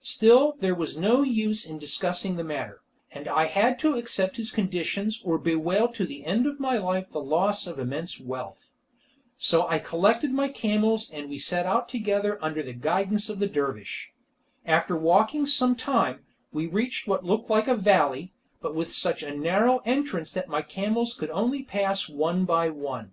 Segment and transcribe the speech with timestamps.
[0.00, 4.50] Still there was no use in discussing the matter, and I had to accept his
[4.50, 8.72] conditions or bewail to the end of my life the loss of immense wealth.
[9.36, 13.46] So I collected my camels and we set out together under the guidance of the
[13.46, 14.12] dervish.
[14.64, 18.32] After walking some time, we reached what looked like a valley,
[18.62, 23.12] but with such a narrow entrance that my camels could only pass one by one.